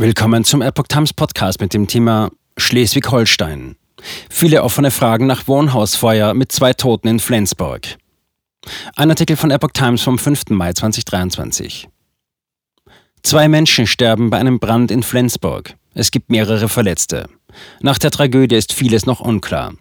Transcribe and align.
Willkommen 0.00 0.44
zum 0.44 0.62
Epoch 0.62 0.86
Times 0.86 1.12
Podcast 1.12 1.60
mit 1.60 1.74
dem 1.74 1.86
Thema 1.86 2.30
Schleswig-Holstein. 2.56 3.76
Viele 4.30 4.62
offene 4.62 4.90
Fragen 4.90 5.26
nach 5.26 5.46
Wohnhausfeuer 5.46 6.32
mit 6.32 6.50
zwei 6.52 6.72
Toten 6.72 7.06
in 7.06 7.20
Flensburg. 7.20 7.98
Ein 8.96 9.10
Artikel 9.10 9.36
von 9.36 9.50
Epoch 9.50 9.72
Times 9.74 10.00
vom 10.00 10.18
5. 10.18 10.44
Mai 10.48 10.72
2023. 10.72 11.86
Zwei 13.22 13.48
Menschen 13.48 13.86
sterben 13.86 14.30
bei 14.30 14.38
einem 14.38 14.58
Brand 14.58 14.90
in 14.90 15.02
Flensburg. 15.02 15.74
Es 15.92 16.10
gibt 16.10 16.30
mehrere 16.30 16.70
Verletzte. 16.70 17.28
Nach 17.82 17.98
der 17.98 18.10
Tragödie 18.10 18.56
ist 18.56 18.72
vieles 18.72 19.04
noch 19.04 19.20
unklar. 19.20 19.74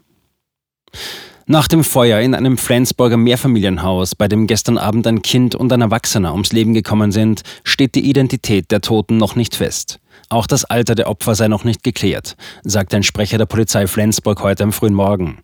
Nach 1.52 1.68
dem 1.68 1.84
Feuer 1.84 2.20
in 2.20 2.36
einem 2.36 2.60
Flensburger 2.60 3.18
Mehrfamilienhaus, 3.18 4.14
bei 4.14 4.28
dem 4.28 4.46
gestern 4.46 4.78
Abend 4.78 5.08
ein 5.08 5.24
Kind 5.24 5.56
und 5.56 5.74
ein 5.74 5.82
Erwachsener 5.82 6.32
ums 6.32 6.52
Leben 6.52 6.76
gekommen 6.76 7.12
sind, 7.12 7.42
steht 7.64 7.96
die 7.96 8.08
Identität 8.08 8.70
der 8.70 8.82
Toten 8.82 9.18
noch 9.18 9.36
nicht 9.36 9.56
fest. 9.56 10.00
Auch 10.30 10.46
das 10.46 10.64
Alter 10.64 10.94
der 10.94 11.10
Opfer 11.10 11.34
sei 11.34 11.48
noch 11.48 11.64
nicht 11.64 11.82
geklärt, 11.82 12.38
sagt 12.64 12.94
ein 12.94 13.02
Sprecher 13.02 13.40
der 13.40 13.48
Polizei 13.48 13.88
Flensburg 13.88 14.44
heute 14.44 14.64
am 14.64 14.72
frühen 14.72 14.94
Morgen. 14.94 15.40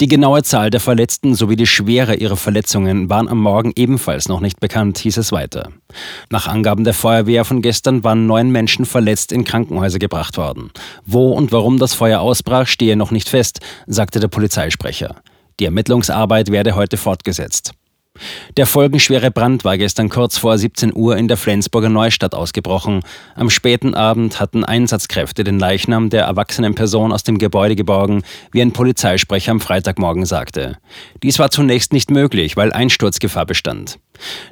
Die 0.00 0.06
genaue 0.06 0.44
Zahl 0.44 0.70
der 0.70 0.78
Verletzten 0.78 1.34
sowie 1.34 1.56
die 1.56 1.66
Schwere 1.66 2.14
ihrer 2.14 2.36
Verletzungen 2.36 3.10
waren 3.10 3.26
am 3.28 3.40
Morgen 3.40 3.72
ebenfalls 3.74 4.28
noch 4.28 4.40
nicht 4.40 4.60
bekannt, 4.60 4.98
hieß 4.98 5.16
es 5.16 5.32
weiter. 5.32 5.70
Nach 6.30 6.46
Angaben 6.46 6.84
der 6.84 6.94
Feuerwehr 6.94 7.44
von 7.44 7.62
gestern 7.62 8.04
waren 8.04 8.28
neun 8.28 8.50
Menschen 8.50 8.84
verletzt 8.84 9.32
in 9.32 9.42
Krankenhäuser 9.42 9.98
gebracht 9.98 10.36
worden. 10.36 10.70
Wo 11.04 11.32
und 11.32 11.50
warum 11.50 11.80
das 11.80 11.94
Feuer 11.94 12.20
ausbrach, 12.20 12.68
stehe 12.68 12.96
noch 12.96 13.10
nicht 13.10 13.28
fest, 13.28 13.58
sagte 13.88 14.20
der 14.20 14.28
Polizeisprecher. 14.28 15.16
Die 15.60 15.64
Ermittlungsarbeit 15.64 16.50
werde 16.50 16.74
heute 16.74 16.96
fortgesetzt. 16.96 17.72
Der 18.58 18.66
folgenschwere 18.66 19.30
Brand 19.30 19.64
war 19.64 19.78
gestern 19.78 20.10
kurz 20.10 20.36
vor 20.36 20.58
17 20.58 20.94
Uhr 20.94 21.16
in 21.16 21.28
der 21.28 21.38
Flensburger 21.38 21.88
Neustadt 21.88 22.34
ausgebrochen. 22.34 23.00
Am 23.34 23.48
späten 23.48 23.94
Abend 23.94 24.38
hatten 24.38 24.64
Einsatzkräfte 24.64 25.44
den 25.44 25.58
Leichnam 25.58 26.10
der 26.10 26.24
erwachsenen 26.24 26.74
Person 26.74 27.10
aus 27.10 27.22
dem 27.22 27.38
Gebäude 27.38 27.74
geborgen, 27.74 28.22
wie 28.52 28.60
ein 28.60 28.72
Polizeisprecher 28.72 29.52
am 29.52 29.60
Freitagmorgen 29.60 30.26
sagte. 30.26 30.76
Dies 31.22 31.38
war 31.38 31.50
zunächst 31.50 31.92
nicht 31.92 32.10
möglich, 32.10 32.56
weil 32.56 32.72
Einsturzgefahr 32.72 33.46
bestand. 33.46 33.98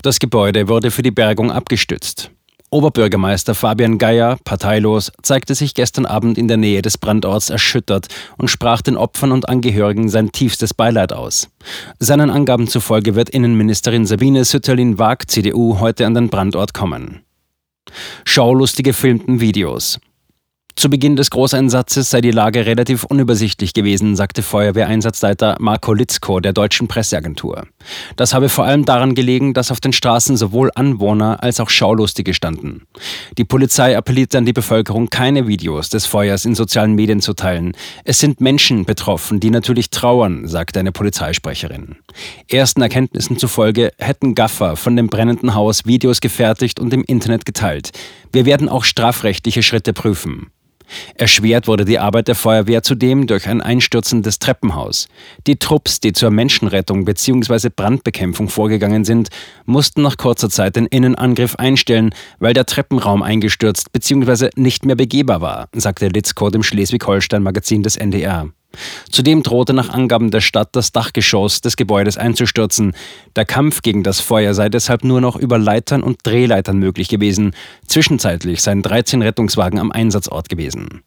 Das 0.02 0.18
Gebäude 0.18 0.68
wurde 0.68 0.90
für 0.90 1.02
die 1.02 1.10
Bergung 1.10 1.52
abgestützt. 1.52 2.30
Oberbürgermeister 2.70 3.56
Fabian 3.56 3.98
Geier, 3.98 4.38
parteilos, 4.44 5.10
zeigte 5.22 5.56
sich 5.56 5.74
gestern 5.74 6.06
Abend 6.06 6.38
in 6.38 6.46
der 6.46 6.56
Nähe 6.56 6.82
des 6.82 6.98
Brandorts 6.98 7.50
erschüttert 7.50 8.06
und 8.36 8.48
sprach 8.48 8.80
den 8.80 8.96
Opfern 8.96 9.32
und 9.32 9.48
Angehörigen 9.48 10.08
sein 10.08 10.30
tiefstes 10.30 10.72
Beileid 10.72 11.12
aus. 11.12 11.48
Seinen 11.98 12.30
Angaben 12.30 12.68
zufolge 12.68 13.16
wird 13.16 13.28
Innenministerin 13.28 14.06
Sabine 14.06 14.44
Sütterlin-Waag, 14.44 15.28
CDU, 15.28 15.80
heute 15.80 16.06
an 16.06 16.14
den 16.14 16.28
Brandort 16.28 16.72
kommen. 16.72 17.22
Schaulustige 18.24 18.92
filmten 18.92 19.40
Videos. 19.40 19.98
Zu 20.80 20.88
Beginn 20.88 21.14
des 21.14 21.28
Großeinsatzes 21.28 22.08
sei 22.08 22.22
die 22.22 22.30
Lage 22.30 22.64
relativ 22.64 23.04
unübersichtlich 23.04 23.74
gewesen, 23.74 24.16
sagte 24.16 24.42
Feuerwehreinsatzleiter 24.42 25.56
Marco 25.60 25.92
Litzko 25.92 26.40
der 26.40 26.54
deutschen 26.54 26.88
Presseagentur. 26.88 27.66
Das 28.16 28.32
habe 28.32 28.48
vor 28.48 28.64
allem 28.64 28.86
daran 28.86 29.14
gelegen, 29.14 29.52
dass 29.52 29.70
auf 29.70 29.80
den 29.80 29.92
Straßen 29.92 30.38
sowohl 30.38 30.70
Anwohner 30.74 31.42
als 31.42 31.60
auch 31.60 31.68
Schaulustige 31.68 32.32
standen. 32.32 32.86
Die 33.36 33.44
Polizei 33.44 33.94
appelliert 33.94 34.34
an 34.34 34.46
die 34.46 34.54
Bevölkerung, 34.54 35.10
keine 35.10 35.46
Videos 35.46 35.90
des 35.90 36.06
Feuers 36.06 36.46
in 36.46 36.54
sozialen 36.54 36.94
Medien 36.94 37.20
zu 37.20 37.34
teilen. 37.34 37.72
Es 38.04 38.18
sind 38.18 38.40
Menschen 38.40 38.86
betroffen, 38.86 39.38
die 39.38 39.50
natürlich 39.50 39.90
trauern, 39.90 40.48
sagte 40.48 40.80
eine 40.80 40.92
Polizeisprecherin. 40.92 41.96
Ersten 42.48 42.80
Erkenntnissen 42.80 43.36
zufolge 43.36 43.92
hätten 43.98 44.34
Gaffer 44.34 44.76
von 44.76 44.96
dem 44.96 45.08
brennenden 45.08 45.54
Haus 45.54 45.84
Videos 45.84 46.22
gefertigt 46.22 46.80
und 46.80 46.94
im 46.94 47.04
Internet 47.04 47.44
geteilt. 47.44 47.90
Wir 48.32 48.46
werden 48.46 48.70
auch 48.70 48.84
strafrechtliche 48.84 49.62
Schritte 49.62 49.92
prüfen. 49.92 50.50
Erschwert 51.14 51.66
wurde 51.66 51.84
die 51.84 51.98
Arbeit 51.98 52.28
der 52.28 52.34
Feuerwehr 52.34 52.82
zudem 52.82 53.26
durch 53.26 53.48
ein 53.48 53.60
einstürzendes 53.60 54.38
Treppenhaus. 54.38 55.08
Die 55.46 55.56
Trupps, 55.56 56.00
die 56.00 56.12
zur 56.12 56.30
Menschenrettung 56.30 57.04
bzw. 57.04 57.68
Brandbekämpfung 57.74 58.48
vorgegangen 58.48 59.04
sind, 59.04 59.28
mussten 59.66 60.02
nach 60.02 60.16
kurzer 60.16 60.50
Zeit 60.50 60.76
den 60.76 60.86
Innenangriff 60.86 61.56
einstellen, 61.56 62.14
weil 62.38 62.54
der 62.54 62.66
Treppenraum 62.66 63.22
eingestürzt 63.22 63.92
bzw. 63.92 64.50
nicht 64.56 64.84
mehr 64.84 64.96
begehbar 64.96 65.40
war, 65.40 65.68
sagte 65.74 66.08
Litzko 66.08 66.50
dem 66.50 66.62
Schleswig-Holstein-Magazin 66.62 67.82
des 67.82 67.96
NDR. 67.96 68.50
Zudem 69.10 69.42
drohte 69.42 69.72
nach 69.72 69.88
Angaben 69.90 70.30
der 70.30 70.40
Stadt 70.40 70.70
das 70.72 70.92
Dachgeschoss 70.92 71.60
des 71.60 71.76
Gebäudes 71.76 72.16
einzustürzen. 72.16 72.94
Der 73.36 73.44
Kampf 73.44 73.82
gegen 73.82 74.02
das 74.02 74.20
Feuer 74.20 74.54
sei 74.54 74.68
deshalb 74.68 75.04
nur 75.04 75.20
noch 75.20 75.36
über 75.36 75.58
Leitern 75.58 76.02
und 76.02 76.18
Drehleitern 76.24 76.78
möglich 76.78 77.08
gewesen. 77.08 77.52
Zwischenzeitlich 77.86 78.62
seien 78.62 78.82
13 78.82 79.22
Rettungswagen 79.22 79.78
am 79.78 79.92
Einsatzort 79.92 80.48
gewesen. 80.48 81.02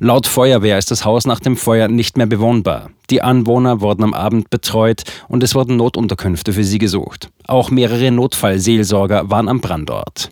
Laut 0.00 0.26
Feuerwehr 0.26 0.78
ist 0.78 0.90
das 0.90 1.04
Haus 1.04 1.26
nach 1.26 1.40
dem 1.40 1.56
Feuer 1.56 1.88
nicht 1.88 2.16
mehr 2.16 2.26
bewohnbar. 2.26 2.90
Die 3.08 3.22
Anwohner 3.22 3.80
wurden 3.80 4.02
am 4.02 4.14
Abend 4.14 4.50
betreut 4.50 5.02
und 5.28 5.42
es 5.42 5.54
wurden 5.54 5.76
Notunterkünfte 5.76 6.52
für 6.52 6.64
sie 6.64 6.78
gesucht. 6.78 7.30
Auch 7.46 7.70
mehrere 7.70 8.10
Notfallseelsorger 8.10 9.30
waren 9.30 9.48
am 9.48 9.60
Brandort. 9.60 10.30